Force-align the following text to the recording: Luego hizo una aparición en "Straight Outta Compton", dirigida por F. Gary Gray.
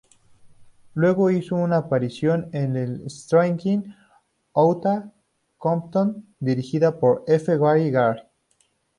Luego 0.95 1.29
hizo 1.29 1.55
una 1.57 1.77
aparición 1.77 2.49
en 2.53 2.75
"Straight 3.07 3.61
Outta 4.55 5.13
Compton", 5.59 6.25
dirigida 6.39 6.97
por 6.99 7.23
F. 7.27 7.55
Gary 7.59 7.91
Gray. 7.91 8.17